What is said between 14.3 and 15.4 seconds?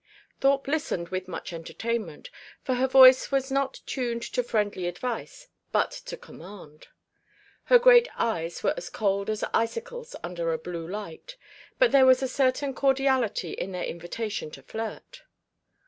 to flirt.